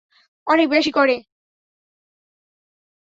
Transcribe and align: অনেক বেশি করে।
অনেক 0.47 0.67
বেশি 0.69 0.91
করে। 0.91 1.15